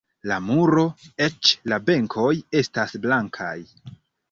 [0.29, 0.85] La muro,
[1.25, 3.55] eĉ la benkoj estas blankaj.